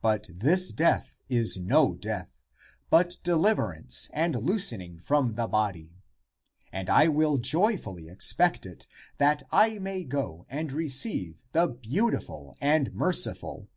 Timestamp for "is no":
1.28-1.92